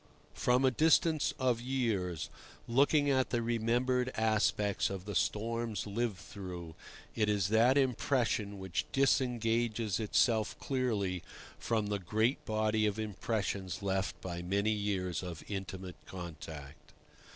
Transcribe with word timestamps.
From 0.33 0.65
a 0.65 0.71
distance 0.71 1.31
of 1.37 1.61
years, 1.61 2.31
looking 2.67 3.11
at 3.11 3.29
the 3.29 3.43
remembered 3.43 4.11
aspects 4.15 4.89
of 4.89 5.05
the 5.05 5.13
storms 5.13 5.85
lived 5.85 6.17
through, 6.17 6.73
it 7.13 7.29
is 7.29 7.49
that 7.49 7.77
impression 7.77 8.57
which 8.57 8.85
disengages 8.91 9.99
itself 9.99 10.57
clearly 10.59 11.21
from 11.59 11.85
the 11.85 11.99
great 11.99 12.43
body 12.45 12.87
of 12.87 12.97
impressions 12.97 13.83
left 13.83 14.19
by 14.21 14.41
many 14.41 14.71
years 14.71 15.21
of 15.21 15.43
intimate 15.47 15.97
contact. 16.07 16.93